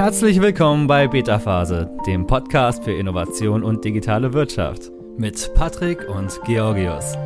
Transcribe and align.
Herzlich 0.00 0.40
willkommen 0.40 0.86
bei 0.86 1.06
Beta 1.06 1.38
Phase, 1.38 1.90
dem 2.06 2.26
Podcast 2.26 2.84
für 2.84 2.92
Innovation 2.92 3.62
und 3.62 3.84
digitale 3.84 4.32
Wirtschaft 4.32 4.90
mit 5.18 5.52
Patrick 5.54 6.08
und 6.08 6.40
Georgios. 6.46 7.18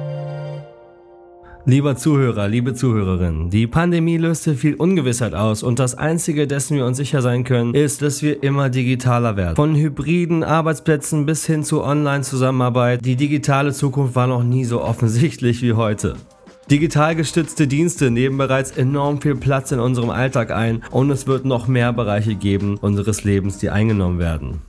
Lieber 1.67 1.95
Zuhörer, 1.95 2.49
liebe 2.49 2.75
Zuhörerin, 2.75 3.49
die 3.49 3.69
Pandemie 3.69 4.17
löste 4.17 4.57
viel 4.57 4.75
Ungewissheit 4.75 5.35
aus 5.35 5.63
und 5.63 5.79
das 5.79 5.95
Einzige, 5.95 6.49
dessen 6.49 6.77
wir 6.77 6.85
uns 6.85 6.97
sicher 6.97 7.23
sein 7.23 7.45
können, 7.45 7.75
ist, 7.75 8.03
dass 8.03 8.23
wir 8.23 8.43
immer 8.43 8.71
digitaler 8.71 9.37
werden. 9.37 9.55
Von 9.55 9.77
hybriden 9.77 10.43
Arbeitsplätzen 10.43 11.27
bis 11.27 11.47
hin 11.47 11.63
zu 11.63 11.85
Online-Zusammenarbeit, 11.85 13.05
die 13.05 13.15
digitale 13.15 13.73
Zukunft 13.73 14.17
war 14.17 14.27
noch 14.27 14.43
nie 14.43 14.65
so 14.65 14.83
offensichtlich 14.83 15.63
wie 15.63 15.75
heute. 15.75 16.17
Digital 16.71 17.15
gestützte 17.15 17.67
Dienste 17.67 18.11
nehmen 18.11 18.39
bereits 18.39 18.71
enorm 18.71 19.21
viel 19.21 19.37
Platz 19.37 19.71
in 19.71 19.81
unserem 19.81 20.09
Alltag 20.09 20.51
ein 20.51 20.83
und 20.91 21.11
es 21.11 21.27
wird 21.27 21.45
noch 21.45 21.69
mehr 21.69 21.93
Bereiche 21.93 22.35
geben 22.35 22.79
unseres 22.79 23.23
Lebens, 23.23 23.59
die 23.59 23.69
eingenommen 23.69 24.19
werden. 24.19 24.63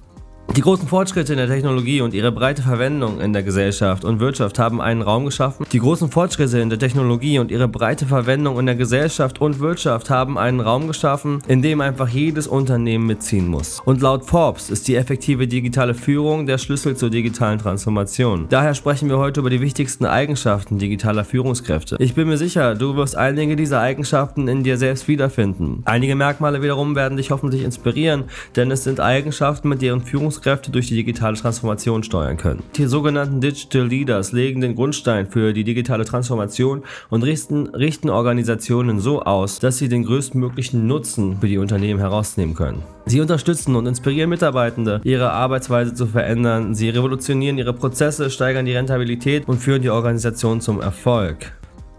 Die 0.53 0.61
großen 0.61 0.87
Fortschritte 0.87 1.33
in 1.33 1.37
der 1.37 1.49
Technologie 1.49 1.99
und 1.99 2.13
ihre 2.13 2.31
breite 2.31 2.61
Verwendung 2.61 3.19
in 3.19 3.33
der 3.33 3.43
Gesellschaft 3.43 4.05
und 4.05 4.21
Wirtschaft 4.21 4.57
haben 4.57 4.79
einen 4.79 5.01
Raum 5.01 5.25
geschaffen. 5.25 5.65
Die 5.69 5.79
großen 5.79 6.09
Fortschritte 6.09 6.59
in 6.59 6.69
der 6.69 6.79
Technologie 6.79 7.39
und 7.39 7.51
ihre 7.51 7.67
breite 7.67 8.05
Verwendung 8.05 8.57
in 8.57 8.65
der 8.65 8.75
Gesellschaft 8.75 9.41
und 9.41 9.59
Wirtschaft 9.59 10.09
haben 10.09 10.37
einen 10.37 10.61
Raum 10.61 10.87
geschaffen, 10.87 11.41
in 11.49 11.61
dem 11.61 11.81
einfach 11.81 12.07
jedes 12.07 12.47
Unternehmen 12.47 13.05
mitziehen 13.05 13.49
muss. 13.49 13.81
Und 13.83 14.01
laut 14.01 14.23
Forbes 14.23 14.69
ist 14.69 14.87
die 14.87 14.95
effektive 14.95 15.45
digitale 15.45 15.93
Führung 15.93 16.45
der 16.45 16.57
Schlüssel 16.57 16.95
zur 16.95 17.09
digitalen 17.09 17.59
Transformation. 17.59 18.45
Daher 18.47 18.75
sprechen 18.75 19.09
wir 19.09 19.17
heute 19.17 19.41
über 19.41 19.49
die 19.49 19.59
wichtigsten 19.59 20.05
Eigenschaften 20.05 20.77
digitaler 20.77 21.25
Führungskräfte. 21.25 21.97
Ich 21.99 22.15
bin 22.15 22.29
mir 22.29 22.37
sicher, 22.37 22.75
du 22.75 22.95
wirst 22.95 23.17
einige 23.17 23.57
dieser 23.57 23.81
Eigenschaften 23.81 24.47
in 24.47 24.63
dir 24.63 24.77
selbst 24.77 25.09
wiederfinden. 25.09 25.81
Einige 25.83 26.15
Merkmale 26.15 26.61
wiederum 26.61 26.95
werden 26.95 27.17
dich 27.17 27.31
hoffentlich 27.31 27.63
inspirieren, 27.63 28.23
denn 28.55 28.71
es 28.71 28.85
sind 28.85 29.01
Eigenschaften, 29.01 29.67
mit 29.67 29.81
deren 29.81 29.99
Führungskräfte 29.99 30.34
Führungskräfte 30.35 30.71
durch 30.71 30.87
die 30.87 30.95
digitale 30.95 31.35
Transformation 31.35 32.03
steuern 32.03 32.37
können. 32.37 32.63
Die 32.75 32.85
sogenannten 32.85 33.41
Digital 33.41 33.87
Leaders 33.87 34.31
legen 34.31 34.61
den 34.61 34.75
Grundstein 34.75 35.27
für 35.27 35.53
die 35.53 35.63
digitale 35.63 36.05
Transformation 36.05 36.83
und 37.09 37.23
richten, 37.23 37.67
richten 37.69 38.09
Organisationen 38.09 38.99
so 38.99 39.21
aus, 39.21 39.59
dass 39.59 39.77
sie 39.77 39.89
den 39.89 40.03
größtmöglichen 40.03 40.87
Nutzen 40.87 41.37
für 41.39 41.47
die 41.47 41.57
Unternehmen 41.57 41.99
herausnehmen 41.99 42.55
können. 42.55 42.83
Sie 43.05 43.21
unterstützen 43.21 43.75
und 43.75 43.85
inspirieren 43.85 44.29
Mitarbeitende, 44.29 45.01
ihre 45.03 45.31
Arbeitsweise 45.31 45.93
zu 45.93 46.07
verändern, 46.07 46.75
sie 46.75 46.89
revolutionieren 46.89 47.57
ihre 47.57 47.73
Prozesse, 47.73 48.29
steigern 48.29 48.65
die 48.65 48.73
Rentabilität 48.73 49.47
und 49.47 49.59
führen 49.59 49.81
die 49.81 49.89
Organisation 49.89 50.59
zum 50.61 50.81
Erfolg. 50.81 51.53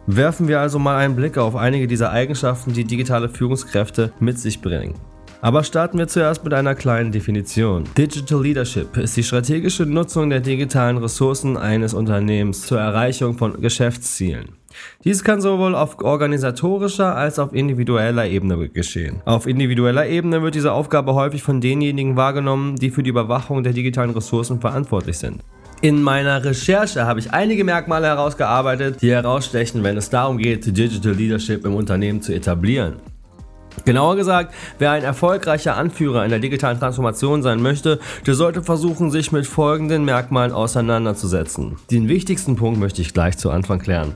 Werfen 0.06 0.46
wir 0.46 0.60
also 0.60 0.78
mal 0.78 0.98
einen 0.98 1.16
Blick 1.16 1.38
auf 1.38 1.56
einige 1.56 1.86
dieser 1.86 2.10
Eigenschaften, 2.10 2.72
die 2.72 2.84
digitale 2.84 3.28
Führungskräfte 3.28 4.12
mit 4.20 4.38
sich 4.38 4.60
bringen. 4.60 4.94
Aber 5.46 5.62
starten 5.62 5.96
wir 5.96 6.08
zuerst 6.08 6.42
mit 6.42 6.52
einer 6.54 6.74
kleinen 6.74 7.12
Definition. 7.12 7.84
Digital 7.96 8.42
Leadership 8.42 8.96
ist 8.96 9.16
die 9.16 9.22
strategische 9.22 9.86
Nutzung 9.86 10.28
der 10.28 10.40
digitalen 10.40 10.96
Ressourcen 10.96 11.56
eines 11.56 11.94
Unternehmens 11.94 12.62
zur 12.62 12.80
Erreichung 12.80 13.38
von 13.38 13.60
Geschäftszielen. 13.60 14.56
Dies 15.04 15.22
kann 15.22 15.40
sowohl 15.40 15.76
auf 15.76 16.02
organisatorischer 16.02 17.14
als 17.14 17.38
auch 17.38 17.46
auf 17.46 17.54
individueller 17.54 18.26
Ebene 18.26 18.68
geschehen. 18.70 19.22
Auf 19.24 19.46
individueller 19.46 20.08
Ebene 20.08 20.42
wird 20.42 20.56
diese 20.56 20.72
Aufgabe 20.72 21.14
häufig 21.14 21.44
von 21.44 21.60
denjenigen 21.60 22.16
wahrgenommen, 22.16 22.74
die 22.74 22.90
für 22.90 23.04
die 23.04 23.10
Überwachung 23.10 23.62
der 23.62 23.72
digitalen 23.72 24.10
Ressourcen 24.10 24.60
verantwortlich 24.60 25.18
sind. 25.18 25.44
In 25.80 26.02
meiner 26.02 26.42
Recherche 26.42 27.06
habe 27.06 27.20
ich 27.20 27.32
einige 27.32 27.62
Merkmale 27.62 28.08
herausgearbeitet, 28.08 29.00
die 29.00 29.12
herausstechen, 29.12 29.84
wenn 29.84 29.96
es 29.96 30.10
darum 30.10 30.38
geht, 30.38 30.66
Digital 30.66 31.12
Leadership 31.12 31.64
im 31.64 31.76
Unternehmen 31.76 32.20
zu 32.20 32.34
etablieren. 32.34 32.94
Genauer 33.84 34.16
gesagt, 34.16 34.54
wer 34.78 34.92
ein 34.92 35.04
erfolgreicher 35.04 35.76
Anführer 35.76 36.24
in 36.24 36.30
der 36.30 36.38
digitalen 36.38 36.78
Transformation 36.78 37.42
sein 37.42 37.62
möchte, 37.62 38.00
der 38.26 38.34
sollte 38.34 38.62
versuchen, 38.62 39.10
sich 39.10 39.32
mit 39.32 39.46
folgenden 39.46 40.04
Merkmalen 40.04 40.52
auseinanderzusetzen. 40.52 41.76
Den 41.90 42.08
wichtigsten 42.08 42.56
Punkt 42.56 42.80
möchte 42.80 43.02
ich 43.02 43.12
gleich 43.12 43.36
zu 43.38 43.50
Anfang 43.50 43.78
klären. 43.78 44.14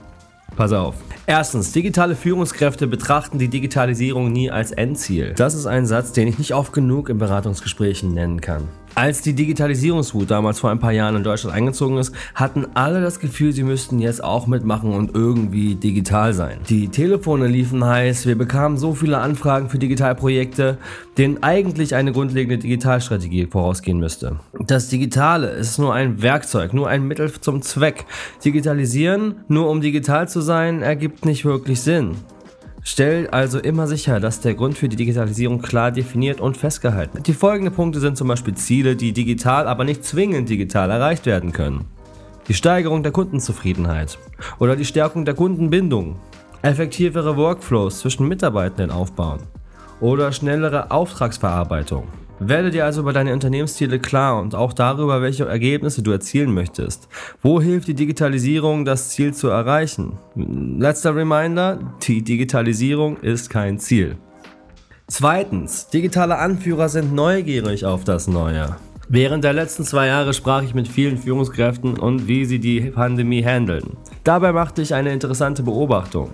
Pass 0.57 0.73
auf. 0.73 0.97
Erstens, 1.27 1.73
digitale 1.73 2.17
Führungskräfte 2.17 2.87
betrachten 2.87 3.39
die 3.39 3.49
Digitalisierung 3.49 4.33
nie 4.33 4.51
als 4.51 4.73
Endziel. 4.73 5.33
Das 5.37 5.55
ist 5.55 5.67
ein 5.67 5.87
Satz, 5.87 6.13
den 6.13 6.27
ich 6.27 6.39
nicht 6.39 6.55
oft 6.55 6.73
genug 6.73 7.09
in 7.09 7.19
Beratungsgesprächen 7.19 8.13
nennen 8.13 8.41
kann. 8.41 8.69
Als 8.95 9.23
die 9.23 9.34
Digitalisierungswut 9.34 10.31
damals 10.31 10.59
vor 10.59 10.71
ein 10.71 10.81
paar 10.81 10.93
Jahren 10.93 11.17
in 11.17 11.23
Deutschland 11.23 11.55
eingezogen 11.55 11.97
ist, 11.99 12.12
hatten 12.34 12.67
alle 12.75 13.01
das 13.01 13.21
Gefühl, 13.21 13.53
sie 13.53 13.62
müssten 13.62 14.01
jetzt 14.01 14.23
auch 14.23 14.47
mitmachen 14.47 14.93
und 14.93 15.15
irgendwie 15.15 15.77
digital 15.77 16.33
sein. 16.33 16.59
Die 16.69 16.89
Telefone 16.89 17.47
liefen 17.47 17.84
heiß, 17.84 18.27
wir 18.27 18.37
bekamen 18.37 18.78
so 18.78 18.95
viele 18.95 19.19
Anfragen 19.19 19.69
für 19.69 19.78
Digitalprojekte, 19.78 20.78
denen 21.19 21.43
eigentlich 21.43 21.95
eine 21.95 22.12
grundlegende 22.12 22.59
Digitalstrategie 22.59 23.47
vorausgehen 23.47 24.01
müsste. 24.01 24.41
Das 24.59 24.89
Digitale 24.89 25.51
ist 25.51 25.78
nur 25.78 25.95
ein 25.95 26.21
Werkzeug, 26.21 26.75
nur 26.75 26.89
ein 26.89 27.07
Mittel 27.07 27.33
zum 27.33 27.62
Zweck. 27.62 28.07
Digitalisieren, 28.45 29.37
nur 29.49 29.71
um 29.71 29.81
digital 29.81 30.28
zu 30.28 30.41
sein, 30.41 30.83
ergibt 30.83 31.25
nicht 31.25 31.45
wirklich 31.45 31.81
Sinn. 31.81 32.17
Stell 32.83 33.29
also 33.29 33.59
immer 33.59 33.87
sicher, 33.87 34.21
dass 34.21 34.41
der 34.41 34.55
Grund 34.55 34.79
für 34.79 34.89
die 34.89 34.97
Digitalisierung 34.97 35.61
klar 35.61 35.91
definiert 35.93 36.41
und 36.41 36.57
festgehalten 36.57 37.15
wird. 37.15 37.27
Die 37.27 37.35
folgenden 37.35 37.75
Punkte 37.75 38.01
sind 38.01 38.17
zum 38.17 38.29
Beispiel 38.29 38.55
Ziele, 38.55 38.97
die 38.97 39.13
digital, 39.13 39.69
aber 39.69 39.85
nicht 39.85 40.05
zwingend 40.05 40.49
digital 40.49 40.91
erreicht 40.91 41.27
werden 41.27 41.53
können. 41.53 41.87
Die 42.49 42.55
Steigerung 42.55 43.03
der 43.03 43.13
Kundenzufriedenheit 43.13 44.19
oder 44.59 44.77
die 44.77 44.85
Stärkung 44.85 45.25
der 45.25 45.35
Kundenbindung, 45.35 46.17
effektivere 46.63 47.37
Workflows 47.37 48.01
zwischen 48.01 48.29
Mitarbeitenden 48.29 48.91
aufbauen 48.91 49.41
oder 50.01 50.33
schnellere 50.33 50.91
Auftragsverarbeitung. 50.91 52.05
Werde 52.43 52.71
dir 52.71 52.87
also 52.87 53.03
über 53.03 53.12
deine 53.12 53.34
Unternehmensziele 53.34 53.99
klar 53.99 54.41
und 54.41 54.55
auch 54.55 54.73
darüber, 54.73 55.21
welche 55.21 55.45
Ergebnisse 55.45 56.03
du 56.03 56.11
erzielen 56.11 56.55
möchtest. 56.55 57.06
Wo 57.43 57.61
hilft 57.61 57.89
die 57.89 57.95
Digitalisierung, 57.95 58.87
das 58.87 59.11
Ziel 59.11 59.34
zu 59.34 59.49
erreichen? 59.49 60.19
Letzter 60.34 61.15
Reminder, 61.15 61.78
die 62.03 62.23
Digitalisierung 62.23 63.19
ist 63.19 63.51
kein 63.51 63.78
Ziel. 63.78 64.17
Zweitens, 65.06 65.89
digitale 65.91 66.39
Anführer 66.39 66.89
sind 66.89 67.12
neugierig 67.12 67.84
auf 67.84 68.05
das 68.05 68.27
Neue. 68.27 68.77
Während 69.12 69.45
der 69.45 69.53
letzten 69.53 69.84
zwei 69.84 70.07
Jahre 70.07 70.33
sprach 70.33 70.62
ich 70.62 70.72
mit 70.72 70.87
vielen 70.89 71.19
Führungskräften 71.19 71.99
und 71.99 72.27
wie 72.28 72.45
sie 72.45 72.61
die 72.61 72.81
Pandemie 72.81 73.43
handeln. 73.43 73.97
Dabei 74.25 74.53
machte 74.53 74.83
ich 74.83 74.95
eine 74.95 75.12
interessante 75.12 75.65
Beobachtung. 75.65 76.31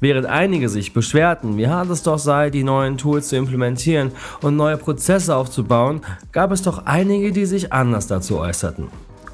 Während 0.00 0.26
einige 0.26 0.70
sich 0.70 0.94
beschwerten, 0.94 1.58
wie 1.58 1.68
hart 1.68 1.90
es 1.90 2.02
doch 2.02 2.18
sei, 2.18 2.48
die 2.48 2.64
neuen 2.64 2.96
Tools 2.96 3.28
zu 3.28 3.36
implementieren 3.36 4.12
und 4.40 4.56
neue 4.56 4.78
Prozesse 4.78 5.36
aufzubauen, 5.36 6.00
gab 6.32 6.52
es 6.52 6.62
doch 6.62 6.86
einige, 6.86 7.32
die 7.32 7.44
sich 7.44 7.72
anders 7.72 8.06
dazu 8.06 8.38
äußerten. 8.38 8.88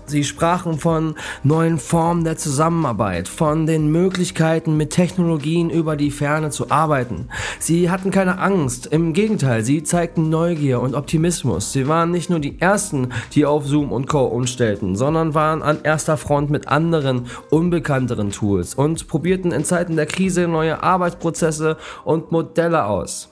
Sie 0.09 0.23
sprachen 0.23 0.79
von 0.79 1.17
neuen 1.43 1.79
Formen 1.79 2.23
der 2.23 2.37
Zusammenarbeit, 2.37 3.27
von 3.27 3.67
den 3.67 3.91
Möglichkeiten, 3.91 4.77
mit 4.77 4.91
Technologien 4.91 5.69
über 5.69 5.97
die 5.97 6.13
Ferne 6.13 6.51
zu 6.51 6.71
arbeiten. 6.71 7.29
Sie 7.59 7.91
hatten 7.91 8.13
keine 8.13 8.39
Angst, 8.39 8.87
im 8.87 9.13
Gegenteil, 9.13 9.65
sie 9.65 9.83
zeigten 9.83 10.31
Neugier 10.31 10.81
und 10.81 10.95
Optimismus. 10.95 11.73
Sie 11.73 11.89
waren 11.89 12.13
nicht 12.13 12.31
nur 12.31 12.39
die 12.39 12.61
Ersten, 12.61 13.09
die 13.33 13.45
auf 13.45 13.67
Zoom 13.67 13.91
und 13.91 14.07
Co. 14.07 14.27
umstellten, 14.27 14.95
sondern 14.95 15.35
waren 15.35 15.63
an 15.63 15.79
erster 15.83 16.17
Front 16.17 16.51
mit 16.51 16.69
anderen, 16.69 17.27
unbekannteren 17.51 18.31
Tools 18.31 18.75
und 18.75 19.09
probierten 19.09 19.51
in 19.51 19.65
Zeiten 19.65 19.97
der 19.97 20.07
Krise 20.07 20.47
neue 20.47 20.85
Arbeitsprozesse 20.85 21.79
und 22.05 22.31
Modelle 22.31 22.85
aus. 22.85 23.31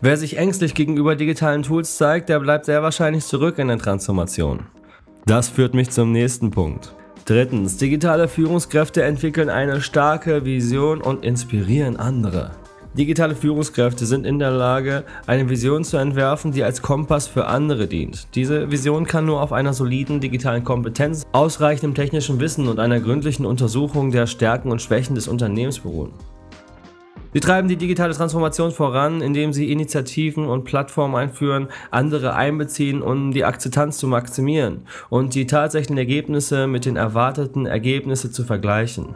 Wer 0.00 0.16
sich 0.16 0.36
ängstlich 0.36 0.74
gegenüber 0.74 1.16
digitalen 1.16 1.62
Tools 1.62 1.96
zeigt, 1.96 2.28
der 2.28 2.40
bleibt 2.40 2.66
sehr 2.66 2.82
wahrscheinlich 2.82 3.24
zurück 3.24 3.58
in 3.58 3.68
der 3.68 3.78
Transformation. 3.78 4.66
Das 5.24 5.48
führt 5.48 5.74
mich 5.74 5.90
zum 5.90 6.10
nächsten 6.10 6.50
Punkt. 6.50 6.94
Drittens, 7.26 7.76
digitale 7.76 8.26
Führungskräfte 8.26 9.04
entwickeln 9.04 9.48
eine 9.48 9.80
starke 9.80 10.44
Vision 10.44 11.00
und 11.00 11.24
inspirieren 11.24 11.96
andere. 11.96 12.50
Digitale 12.94 13.36
Führungskräfte 13.36 14.04
sind 14.04 14.26
in 14.26 14.40
der 14.40 14.50
Lage, 14.50 15.04
eine 15.26 15.48
Vision 15.48 15.84
zu 15.84 15.96
entwerfen, 15.96 16.50
die 16.50 16.64
als 16.64 16.82
Kompass 16.82 17.28
für 17.28 17.46
andere 17.46 17.86
dient. 17.86 18.26
Diese 18.34 18.70
Vision 18.72 19.06
kann 19.06 19.24
nur 19.24 19.40
auf 19.40 19.52
einer 19.52 19.72
soliden 19.72 20.20
digitalen 20.20 20.64
Kompetenz, 20.64 21.24
ausreichendem 21.30 21.94
technischen 21.94 22.40
Wissen 22.40 22.66
und 22.66 22.80
einer 22.80 23.00
gründlichen 23.00 23.46
Untersuchung 23.46 24.10
der 24.10 24.26
Stärken 24.26 24.72
und 24.72 24.82
Schwächen 24.82 25.14
des 25.14 25.28
Unternehmens 25.28 25.78
beruhen. 25.78 26.12
Sie 27.34 27.40
treiben 27.40 27.66
die 27.66 27.76
digitale 27.76 28.12
Transformation 28.12 28.72
voran, 28.72 29.22
indem 29.22 29.54
sie 29.54 29.72
Initiativen 29.72 30.46
und 30.46 30.64
Plattformen 30.64 31.14
einführen, 31.14 31.68
andere 31.90 32.34
einbeziehen, 32.34 33.00
um 33.00 33.32
die 33.32 33.44
Akzeptanz 33.44 33.96
zu 33.96 34.06
maximieren 34.06 34.82
und 35.08 35.34
die 35.34 35.46
tatsächlichen 35.46 35.96
Ergebnisse 35.96 36.66
mit 36.66 36.84
den 36.84 36.96
erwarteten 36.96 37.64
Ergebnissen 37.64 38.32
zu 38.32 38.44
vergleichen. 38.44 39.14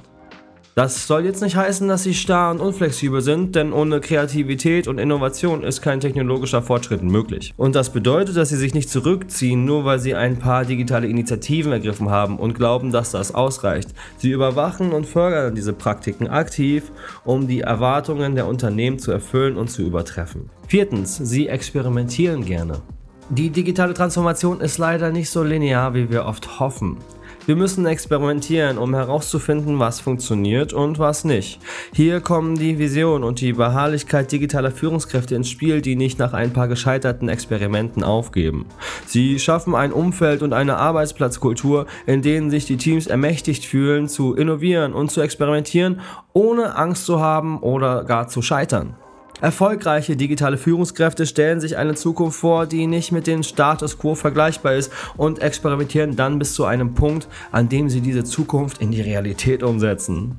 Das 0.79 1.07
soll 1.07 1.25
jetzt 1.25 1.41
nicht 1.41 1.57
heißen, 1.57 1.89
dass 1.89 2.03
sie 2.03 2.13
starr 2.13 2.51
und 2.51 2.61
unflexibel 2.61 3.23
sind, 3.23 3.57
denn 3.57 3.73
ohne 3.73 3.99
Kreativität 3.99 4.89
und 4.89 4.99
Innovation 4.99 5.63
ist 5.65 5.81
kein 5.81 6.01
technologischer 6.01 6.61
Fortschritt 6.61 7.03
möglich. 7.03 7.55
Und 7.57 7.75
das 7.75 7.89
bedeutet, 7.89 8.37
dass 8.37 8.51
sie 8.51 8.59
sich 8.59 8.75
nicht 8.75 8.91
zurückziehen, 8.91 9.65
nur 9.65 9.87
weil 9.87 10.01
sie 10.01 10.15
ein 10.15 10.39
paar 10.39 10.67
digitale 10.67 11.07
Initiativen 11.07 11.73
ergriffen 11.73 12.11
haben 12.11 12.39
und 12.39 12.53
glauben, 12.53 12.93
dass 12.93 13.11
das 13.11 13.35
ausreicht. 13.35 13.95
Sie 14.19 14.31
überwachen 14.33 14.93
und 14.93 15.07
fördern 15.07 15.55
diese 15.55 15.73
Praktiken 15.73 16.29
aktiv, 16.29 16.93
um 17.25 17.49
die 17.49 17.63
Erwartungen 17.63 18.35
der 18.35 18.47
Unternehmen 18.47 18.99
zu 18.99 19.13
erfüllen 19.13 19.57
und 19.57 19.71
zu 19.71 19.81
übertreffen. 19.81 20.51
Viertens, 20.69 21.17
sie 21.17 21.49
experimentieren 21.49 22.45
gerne. 22.45 22.83
Die 23.31 23.49
digitale 23.49 23.95
Transformation 23.95 24.61
ist 24.61 24.77
leider 24.77 25.11
nicht 25.11 25.31
so 25.31 25.43
linear, 25.43 25.95
wie 25.95 26.11
wir 26.11 26.27
oft 26.27 26.61
hoffen. 26.61 26.99
Wir 27.47 27.55
müssen 27.55 27.87
experimentieren, 27.87 28.77
um 28.77 28.93
herauszufinden, 28.93 29.79
was 29.79 30.01
funktioniert 30.01 30.73
und 30.73 30.99
was 30.99 31.25
nicht. 31.25 31.61
Hier 31.95 32.21
kommen 32.21 32.57
die 32.57 32.81
Vision 32.81 33.23
und 33.23 33.41
die 33.41 33.53
Beharrlichkeit 33.53 34.33
digitaler 34.33 34.73
Führungskräfte 34.73 35.37
ins 35.37 35.49
Spiel, 35.49 35.81
die 35.81 35.95
nicht 35.95 36.19
nach 36.19 36.33
ein 36.33 36.53
paar 36.53 36.67
gescheiterten 36.67 37.29
Experimenten 37.29 38.03
aufgeben. 38.03 38.67
Sie 39.07 39.39
schaffen 39.39 39.77
ein 39.77 39.93
Umfeld 39.93 40.43
und 40.43 40.53
eine 40.53 40.77
Arbeitsplatzkultur, 40.77 41.87
in 42.05 42.21
denen 42.21 42.51
sich 42.51 42.67
die 42.67 42.79
Teams 42.79 43.07
ermächtigt 43.07 43.65
fühlen, 43.65 44.09
zu 44.09 44.35
innovieren 44.35 44.93
und 44.93 45.13
zu 45.13 45.21
experimentieren, 45.21 46.01
ohne 46.33 46.75
Angst 46.75 47.07
zu 47.07 47.21
haben 47.21 47.61
oder 47.61 48.03
gar 48.03 48.27
zu 48.27 48.43
scheitern. 48.43 48.97
Erfolgreiche 49.41 50.17
digitale 50.17 50.57
Führungskräfte 50.57 51.27
stellen 51.27 51.61
sich 51.61 51.77
eine 51.77 51.95
Zukunft 51.95 52.41
vor, 52.41 52.67
die 52.67 52.87
nicht 52.87 53.13
mit 53.13 53.27
dem 53.27 53.43
Status 53.43 53.99
quo 53.99 54.15
vergleichbar 54.15 54.75
ist 54.75 54.91
und 55.19 55.43
experimentieren 55.43 56.17
dann 56.17 56.39
bis 56.39 56.55
zu 56.55 56.65
einem 56.65 56.95
Punkt, 56.95 57.29
an 57.53 57.69
dem 57.69 57.91
sie 57.91 58.01
diese 58.01 58.25
Zukunft 58.25 58.79
in 58.79 58.91
die 58.91 59.03
Realität 59.03 59.63
umsetzen. 59.63 60.39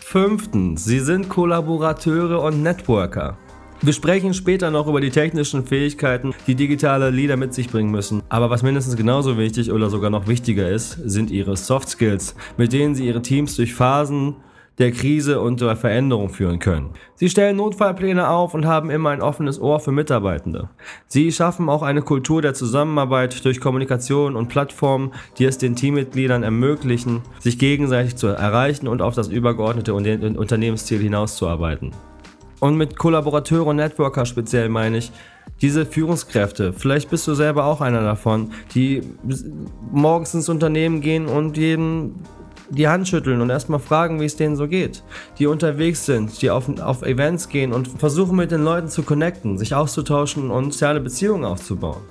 Fünftens, 0.00 0.84
sie 0.84 0.98
sind 0.98 1.28
Kollaborateure 1.28 2.42
und 2.42 2.62
Networker. 2.62 3.36
Wir 3.82 3.92
sprechen 3.92 4.34
später 4.34 4.70
noch 4.70 4.86
über 4.86 5.00
die 5.00 5.10
technischen 5.10 5.64
Fähigkeiten, 5.64 6.34
die 6.46 6.54
digitale 6.54 7.10
Leader 7.10 7.36
mit 7.36 7.54
sich 7.54 7.68
bringen 7.68 7.90
müssen. 7.90 8.22
Aber 8.28 8.50
was 8.50 8.62
mindestens 8.62 8.96
genauso 8.96 9.38
wichtig 9.38 9.70
oder 9.70 9.90
sogar 9.90 10.10
noch 10.10 10.26
wichtiger 10.26 10.70
ist, 10.70 10.98
sind 11.04 11.30
ihre 11.30 11.56
Soft 11.56 11.88
Skills, 11.88 12.34
mit 12.56 12.72
denen 12.72 12.94
sie 12.94 13.06
ihre 13.06 13.22
Teams 13.22 13.54
durch 13.56 13.74
Phasen 13.74 14.36
der 14.78 14.90
Krise 14.90 15.40
und 15.40 15.60
der 15.60 15.76
Veränderung 15.76 16.30
führen 16.30 16.58
können. 16.58 16.90
Sie 17.14 17.28
stellen 17.28 17.56
Notfallpläne 17.56 18.28
auf 18.28 18.54
und 18.54 18.66
haben 18.66 18.90
immer 18.90 19.10
ein 19.10 19.22
offenes 19.22 19.60
Ohr 19.60 19.78
für 19.78 19.92
Mitarbeitende. 19.92 20.68
Sie 21.06 21.30
schaffen 21.30 21.68
auch 21.68 21.82
eine 21.82 22.02
Kultur 22.02 22.42
der 22.42 22.54
Zusammenarbeit 22.54 23.44
durch 23.44 23.60
Kommunikation 23.60 24.34
und 24.34 24.48
Plattformen, 24.48 25.12
die 25.38 25.44
es 25.44 25.58
den 25.58 25.76
Teammitgliedern 25.76 26.42
ermöglichen, 26.42 27.22
sich 27.38 27.58
gegenseitig 27.58 28.16
zu 28.16 28.26
erreichen 28.26 28.88
und 28.88 29.00
auf 29.00 29.14
das 29.14 29.28
übergeordnete 29.28 29.94
Unternehmensziel 29.94 31.00
hinauszuarbeiten. 31.00 31.92
Und 32.60 32.76
mit 32.76 32.96
Kollaborateure 32.96 33.66
und 33.66 33.76
Networker 33.76 34.26
speziell 34.26 34.68
meine 34.68 34.98
ich, 34.98 35.12
diese 35.60 35.86
Führungskräfte, 35.86 36.72
vielleicht 36.72 37.10
bist 37.10 37.28
du 37.28 37.34
selber 37.34 37.66
auch 37.66 37.80
einer 37.80 38.02
davon, 38.02 38.52
die 38.74 39.02
morgens 39.92 40.34
ins 40.34 40.48
Unternehmen 40.48 41.00
gehen 41.00 41.26
und 41.26 41.56
jeden 41.56 42.20
die 42.70 42.88
Hand 42.88 43.08
schütteln 43.08 43.40
und 43.40 43.50
erstmal 43.50 43.80
fragen, 43.80 44.20
wie 44.20 44.24
es 44.24 44.36
denen 44.36 44.56
so 44.56 44.68
geht. 44.68 45.02
Die 45.38 45.46
unterwegs 45.46 46.06
sind, 46.06 46.40
die 46.42 46.50
auf, 46.50 46.68
auf 46.80 47.02
Events 47.02 47.48
gehen 47.48 47.72
und 47.72 47.88
versuchen 47.88 48.36
mit 48.36 48.50
den 48.50 48.64
Leuten 48.64 48.88
zu 48.88 49.02
connecten, 49.02 49.58
sich 49.58 49.74
auszutauschen 49.74 50.50
und 50.50 50.72
soziale 50.72 51.00
Beziehungen 51.00 51.44
aufzubauen. 51.44 52.02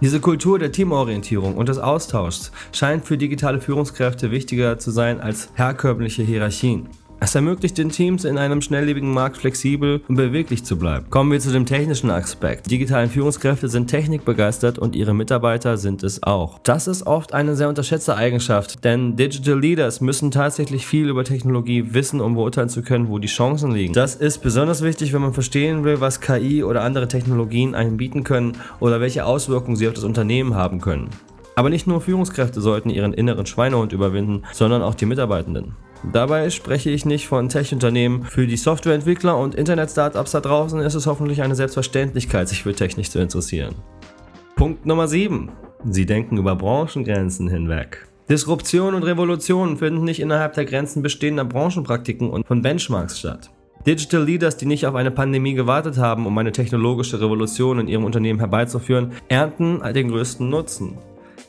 Diese 0.00 0.20
Kultur 0.20 0.58
der 0.58 0.72
Teamorientierung 0.72 1.56
und 1.56 1.68
des 1.68 1.78
Austauschs 1.78 2.52
scheint 2.72 3.04
für 3.04 3.18
digitale 3.18 3.60
Führungskräfte 3.60 4.30
wichtiger 4.30 4.78
zu 4.78 4.90
sein 4.90 5.20
als 5.20 5.50
herkömmliche 5.54 6.22
Hierarchien. 6.22 6.88
Es 7.22 7.34
ermöglicht 7.34 7.76
den 7.76 7.90
Teams 7.90 8.24
in 8.24 8.38
einem 8.38 8.62
schnelllebigen 8.62 9.12
Markt 9.12 9.36
flexibel 9.36 10.00
und 10.08 10.16
beweglich 10.16 10.64
zu 10.64 10.78
bleiben. 10.78 11.04
Kommen 11.10 11.30
wir 11.30 11.38
zu 11.38 11.52
dem 11.52 11.66
technischen 11.66 12.08
Aspekt. 12.08 12.70
Digitalen 12.70 13.10
Führungskräfte 13.10 13.68
sind 13.68 13.88
technikbegeistert 13.88 14.78
und 14.78 14.96
ihre 14.96 15.12
Mitarbeiter 15.12 15.76
sind 15.76 16.02
es 16.02 16.22
auch. 16.22 16.60
Das 16.60 16.86
ist 16.88 17.06
oft 17.06 17.34
eine 17.34 17.56
sehr 17.56 17.68
unterschätzte 17.68 18.16
Eigenschaft, 18.16 18.84
denn 18.84 19.16
Digital 19.16 19.60
Leaders 19.60 20.00
müssen 20.00 20.30
tatsächlich 20.30 20.86
viel 20.86 21.10
über 21.10 21.22
Technologie 21.22 21.92
wissen, 21.92 22.22
um 22.22 22.36
beurteilen 22.36 22.70
zu 22.70 22.80
können, 22.80 23.10
wo 23.10 23.18
die 23.18 23.28
Chancen 23.28 23.72
liegen. 23.72 23.92
Das 23.92 24.14
ist 24.14 24.38
besonders 24.38 24.80
wichtig, 24.80 25.12
wenn 25.12 25.20
man 25.20 25.34
verstehen 25.34 25.84
will, 25.84 26.00
was 26.00 26.22
KI 26.22 26.64
oder 26.64 26.80
andere 26.80 27.06
Technologien 27.06 27.74
einem 27.74 27.98
bieten 27.98 28.24
können 28.24 28.56
oder 28.80 29.02
welche 29.02 29.26
Auswirkungen 29.26 29.76
sie 29.76 29.88
auf 29.88 29.94
das 29.94 30.04
Unternehmen 30.04 30.54
haben 30.54 30.80
können. 30.80 31.10
Aber 31.54 31.68
nicht 31.68 31.86
nur 31.86 32.00
Führungskräfte 32.00 32.62
sollten 32.62 32.88
ihren 32.88 33.12
inneren 33.12 33.44
Schweinehund 33.44 33.92
überwinden, 33.92 34.44
sondern 34.54 34.80
auch 34.80 34.94
die 34.94 35.04
Mitarbeitenden. 35.04 35.76
Dabei 36.02 36.48
spreche 36.50 36.90
ich 36.90 37.04
nicht 37.04 37.28
von 37.28 37.48
Tech-Unternehmen. 37.48 38.24
Für 38.24 38.46
die 38.46 38.56
Softwareentwickler 38.56 39.36
und 39.36 39.54
Internet-Startups 39.54 40.30
da 40.30 40.40
draußen 40.40 40.80
ist 40.80 40.94
es 40.94 41.06
hoffentlich 41.06 41.42
eine 41.42 41.54
Selbstverständlichkeit, 41.54 42.48
sich 42.48 42.62
für 42.62 42.74
Technik 42.74 43.10
zu 43.10 43.18
interessieren. 43.18 43.74
Punkt 44.56 44.86
Nummer 44.86 45.08
7. 45.08 45.50
Sie 45.90 46.06
denken 46.06 46.38
über 46.38 46.56
Branchengrenzen 46.56 47.48
hinweg. 47.48 48.06
Disruption 48.30 48.94
und 48.94 49.02
Revolutionen 49.02 49.76
finden 49.76 50.04
nicht 50.04 50.20
innerhalb 50.20 50.54
der 50.54 50.64
Grenzen 50.64 51.02
bestehender 51.02 51.44
Branchenpraktiken 51.44 52.30
und 52.30 52.46
von 52.46 52.62
Benchmarks 52.62 53.18
statt. 53.18 53.50
Digital 53.86 54.24
Leaders, 54.24 54.56
die 54.56 54.66
nicht 54.66 54.86
auf 54.86 54.94
eine 54.94 55.10
Pandemie 55.10 55.54
gewartet 55.54 55.96
haben, 55.96 56.26
um 56.26 56.36
eine 56.36 56.52
technologische 56.52 57.20
Revolution 57.20 57.78
in 57.78 57.88
ihrem 57.88 58.04
Unternehmen 58.04 58.38
herbeizuführen, 58.38 59.12
ernten 59.28 59.80
den 59.94 60.08
größten 60.08 60.48
Nutzen. 60.48 60.98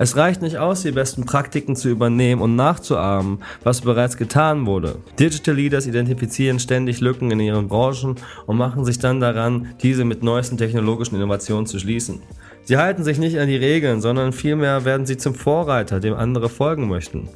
Es 0.02 0.18
reicht 0.18 0.42
nicht 0.42 0.58
aus, 0.58 0.82
die 0.82 0.90
besten 0.90 1.28
Praktiken 1.28 1.76
zu 1.76 1.88
übernehmen 1.88 2.42
und 2.42 2.56
nachzuahmen, 2.56 3.38
was 3.64 3.82
bereits 3.82 4.18
getan 4.18 4.66
wurde. 4.66 4.96
Digital 5.20 5.54
Leaders 5.54 5.86
identifizieren 5.86 6.58
ständig 6.58 7.02
Lücken 7.02 7.30
in 7.30 7.40
ihren 7.40 7.68
Branchen 7.68 8.16
und 8.48 8.58
machen 8.58 8.84
sich 8.84 8.98
dann 8.98 9.20
daran, 9.20 9.76
diese 9.84 10.04
mit 10.04 10.24
neuesten 10.24 10.58
technologischen 10.58 11.18
Innovationen 11.18 11.68
zu 11.68 11.78
schließen. 11.78 12.20
Sie 12.64 12.78
halten 12.78 13.04
sich 13.04 13.20
nicht 13.20 13.38
an 13.38 13.48
die 13.48 13.56
Regeln, 13.56 14.02
sondern 14.02 14.34
vielmehr 14.34 14.86
werden 14.86 15.06
sie 15.06 15.18
zum 15.18 15.36
Vorreiter, 15.36 16.00
dem 16.00 16.16
andere 16.16 16.50
folgen 16.50 16.90
möchten. 16.90 17.30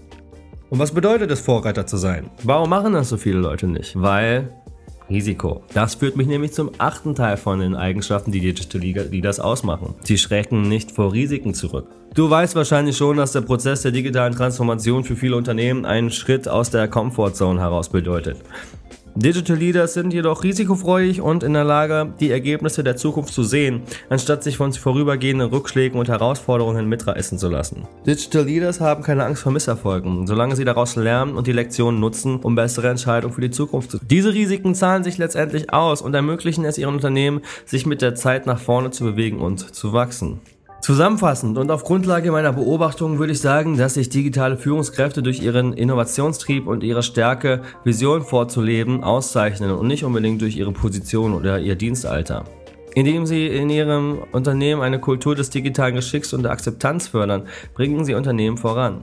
Und 0.71 0.79
was 0.79 0.91
bedeutet 0.91 1.29
es, 1.29 1.41
Vorreiter 1.41 1.85
zu 1.85 1.97
sein? 1.97 2.31
Warum 2.41 2.71
machen 2.71 2.93
das 2.93 3.09
so 3.09 3.17
viele 3.17 3.37
Leute 3.37 3.67
nicht? 3.67 3.93
Weil 4.01 4.49
Risiko. 5.09 5.63
Das 5.73 5.95
führt 5.95 6.15
mich 6.15 6.27
nämlich 6.27 6.53
zum 6.53 6.71
achten 6.77 7.15
Teil 7.15 7.37
von 7.37 7.59
den 7.59 7.75
Eigenschaften, 7.75 8.31
die 8.31 8.39
Digital 8.39 8.81
Leaders 8.81 9.39
ausmachen. 9.39 9.95
Sie 10.03 10.17
schrecken 10.17 10.63
nicht 10.63 10.91
vor 10.91 11.13
Risiken 11.13 11.53
zurück. 11.53 11.87
Du 12.13 12.29
weißt 12.29 12.55
wahrscheinlich 12.55 12.95
schon, 12.95 13.17
dass 13.17 13.33
der 13.33 13.41
Prozess 13.41 13.81
der 13.81 13.91
digitalen 13.91 14.33
Transformation 14.33 15.03
für 15.03 15.15
viele 15.15 15.35
Unternehmen 15.35 15.85
einen 15.85 16.11
Schritt 16.11 16.47
aus 16.47 16.69
der 16.69 16.87
Comfortzone 16.87 17.59
heraus 17.59 17.89
bedeutet. 17.89 18.37
Digital 19.17 19.55
Leaders 19.55 19.93
sind 19.93 20.11
jedoch 20.11 20.43
risikofreudig 20.43 21.21
und 21.21 21.41
in 21.41 21.53
der 21.53 21.63
Lage, 21.63 22.13
die 22.19 22.31
Ergebnisse 22.31 22.83
der 22.83 22.97
Zukunft 22.97 23.33
zu 23.33 23.43
sehen, 23.43 23.83
anstatt 24.09 24.43
sich 24.43 24.57
von 24.57 24.73
vorübergehenden 24.73 25.49
Rückschlägen 25.49 25.97
und 25.97 26.09
Herausforderungen 26.09 26.89
mitreißen 26.89 27.37
zu 27.37 27.47
lassen. 27.47 27.87
Digital 28.05 28.43
Leaders 28.43 28.81
haben 28.81 29.03
keine 29.03 29.23
Angst 29.23 29.43
vor 29.43 29.53
Misserfolgen, 29.53 30.27
solange 30.27 30.57
sie 30.57 30.65
daraus 30.65 30.97
lernen 30.97 31.37
und 31.37 31.47
die 31.47 31.53
Lektionen 31.53 32.01
nutzen, 32.01 32.41
um 32.41 32.55
bessere 32.55 32.89
Entscheidungen 32.89 33.33
für 33.33 33.41
die 33.41 33.51
Zukunft 33.51 33.91
zu 33.91 33.97
treffen. 33.99 34.09
Diese 34.09 34.33
Risiken 34.33 34.75
zahlen 34.75 35.05
sich 35.05 35.17
letztendlich 35.17 35.71
aus 35.71 36.01
und 36.01 36.13
ermöglichen 36.13 36.65
es 36.65 36.77
ihren 36.77 36.95
Unternehmen, 36.95 37.39
sich 37.65 37.85
mit 37.85 38.01
der 38.01 38.15
Zeit 38.15 38.45
nach 38.45 38.59
vorne 38.59 38.91
zu 38.91 39.05
bewegen 39.05 39.39
und 39.39 39.73
zu 39.73 39.93
wachsen. 39.93 40.41
Zusammenfassend 40.85 41.57
und 41.57 41.71
auf 41.71 41.83
Grundlage 41.83 42.31
meiner 42.31 42.53
Beobachtungen 42.53 43.17
würde 43.17 43.33
ich 43.33 43.41
sagen, 43.41 43.75
dass 43.75 43.95
sich 43.95 44.09
digitale 44.09 44.55
Führungskräfte 44.55 45.23
durch 45.23 45.41
ihren 45.41 45.73
Innovationstrieb 45.73 46.67
und 46.67 46.83
ihre 46.83 47.01
Stärke, 47.01 47.63
Vision 47.83 48.21
vorzuleben, 48.21 49.03
auszeichnen 49.03 49.71
und 49.71 49.87
nicht 49.87 50.03
unbedingt 50.03 50.43
durch 50.43 50.57
ihre 50.57 50.71
Position 50.71 51.33
oder 51.33 51.59
ihr 51.59 51.73
Dienstalter. 51.73 52.43
Indem 52.93 53.25
sie 53.25 53.47
in 53.47 53.71
ihrem 53.71 54.19
Unternehmen 54.31 54.83
eine 54.83 54.99
Kultur 54.99 55.33
des 55.33 55.49
digitalen 55.49 55.95
Geschicks 55.95 56.33
und 56.33 56.43
der 56.43 56.51
Akzeptanz 56.51 57.07
fördern, 57.07 57.47
bringen 57.73 58.05
sie 58.05 58.13
Unternehmen 58.13 58.57
voran. 58.57 59.01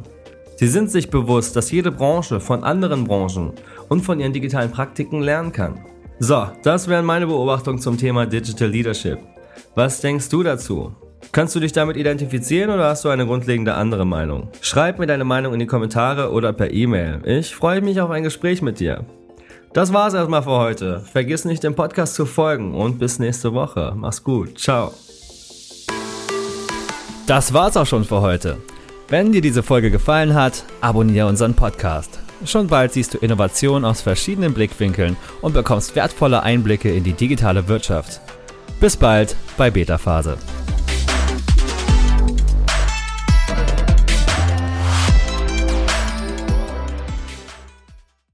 Sie 0.55 0.69
sind 0.69 0.89
sich 0.89 1.11
bewusst, 1.11 1.57
dass 1.57 1.73
jede 1.73 1.91
Branche 1.91 2.39
von 2.39 2.63
anderen 2.63 3.09
Branchen 3.09 3.55
und 3.89 4.03
von 4.03 4.21
ihren 4.21 4.33
digitalen 4.33 4.71
Praktiken 4.71 5.21
lernen 5.21 5.51
kann. 5.51 5.85
So, 6.21 6.47
das 6.63 6.87
wären 6.87 7.07
meine 7.07 7.27
Beobachtungen 7.27 7.81
zum 7.81 7.99
Thema 7.99 8.25
Digital 8.25 8.69
Leadership. 8.69 9.19
Was 9.75 10.01
denkst 10.01 10.29
du 10.29 10.45
dazu? 10.45 10.95
Kannst 11.31 11.55
du 11.55 11.61
dich 11.61 11.73
damit 11.73 11.97
identifizieren 11.97 12.71
oder 12.71 12.89
hast 12.89 13.05
du 13.05 13.09
eine 13.09 13.27
grundlegende 13.27 13.75
andere 13.75 14.05
Meinung? 14.05 14.49
Schreib 14.61 14.99
mir 14.99 15.07
deine 15.07 15.25
Meinung 15.25 15.55
in 15.55 15.61
die 15.61 15.67
Kommentare 15.67 16.33
oder 16.33 16.53
per 16.53 16.73
E-Mail. 16.73 17.21
Ich 17.25 17.55
freue 17.55 17.81
mich 17.81 18.01
auf 18.01 18.11
ein 18.11 18.25
Gespräch 18.25 18.61
mit 18.61 18.81
dir. 18.81 19.05
Das 19.73 19.93
war's 19.93 20.13
erstmal 20.13 20.43
für 20.43 20.51
heute. 20.51 21.01
Vergiss 21.01 21.47
nicht, 21.47 21.63
dem 21.63 21.75
Podcast 21.75 22.15
zu 22.15 22.27
folgen 22.27 22.75
und 22.75 22.99
bis 22.99 23.19
nächste 23.19 23.55
Woche. 23.55 23.95
Mach's 23.97 24.23
gut. 24.23 24.59
Ciao. 24.59 24.93
Das 27.27 27.55
war's 27.55 27.77
auch 27.77 27.87
schon 27.87 28.05
für 28.05 28.21
heute. 28.21 28.59
Wenn 29.09 29.33
dir 29.33 29.41
diese 29.41 29.63
Folge 29.63 29.91
gefallen 29.91 30.35
hat, 30.35 30.65
abonniere 30.81 31.27
unseren 31.27 31.55
Podcast. 31.55 32.19
Schon 32.45 32.67
bald 32.67 32.93
siehst 32.93 33.15
du 33.15 33.19
Innovationen 33.19 33.85
aus 33.85 34.03
verschiedenen 34.03 34.53
Blickwinkeln 34.53 35.17
und 35.41 35.55
bekommst 35.55 35.95
wertvolle 35.95 36.43
Einblicke 36.43 36.93
in 36.93 37.05
die 37.05 37.13
digitale 37.13 37.69
Wirtschaft. 37.69 38.21
Bis 38.81 38.97
bald 38.97 39.37
bei 39.57 39.71
Beta 39.71 39.97
Phase. 39.97 40.37